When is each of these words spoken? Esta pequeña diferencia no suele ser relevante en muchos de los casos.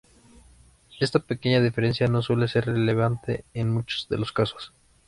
Esta 0.99 1.19
pequeña 1.19 1.61
diferencia 1.61 2.07
no 2.07 2.23
suele 2.23 2.47
ser 2.47 2.65
relevante 2.65 3.45
en 3.53 3.71
muchos 3.71 4.09
de 4.09 4.17
los 4.17 4.31
casos. 4.31 4.73